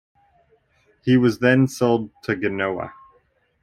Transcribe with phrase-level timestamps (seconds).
[1.05, 2.91] He was then sold to Genoa.